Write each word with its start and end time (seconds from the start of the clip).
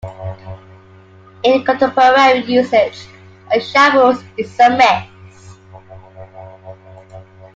In 1.43 1.63
contemporary 1.63 2.39
usage, 2.45 3.05
"a 3.53 3.59
shambles" 3.61 4.23
is 4.35 4.59
a 4.59 4.71
mess. 4.75 5.07